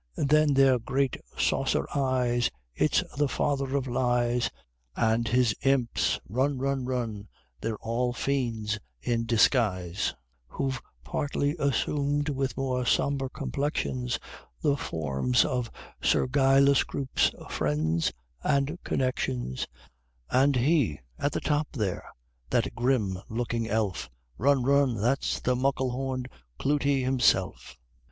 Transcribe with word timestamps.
_Then 0.27 0.55
their 0.55 0.79
great 0.79 1.15
saucer 1.37 1.85
eyes 1.95 2.49
It's 2.73 3.03
the 3.19 3.27
Father 3.27 3.75
of 3.77 3.85
lies 3.85 4.49
And 4.95 5.27
his 5.27 5.53
Imps 5.61 6.19
run! 6.27 6.57
run! 6.57 6.85
run! 6.85 7.27
they're 7.59 7.75
all 7.77 8.11
fiends 8.11 8.79
in 8.99 9.27
disguise, 9.27 10.15
Who've 10.47 10.81
partly 11.03 11.55
assumed, 11.59 12.29
with 12.29 12.57
more 12.57 12.83
sombre 12.83 13.29
complexions, 13.29 14.17
The 14.63 14.75
forms 14.75 15.45
of 15.45 15.69
Sir 16.01 16.25
Guy 16.25 16.57
Le 16.57 16.73
Scroope's 16.73 17.29
friends 17.51 18.11
and 18.43 18.83
connections, 18.83 19.67
And 20.31 20.55
He 20.55 20.99
at 21.19 21.31
the 21.31 21.41
top 21.41 21.73
there 21.73 22.05
that 22.49 22.73
grim 22.73 23.19
looking 23.29 23.69
elf 23.69 24.09
Run! 24.39 24.63
run! 24.63 24.95
that's 24.99 25.39
the 25.39 25.55
"muckle 25.55 25.91
horned 25.91 26.27
Clootie" 26.59 27.03
himself! 27.03 27.77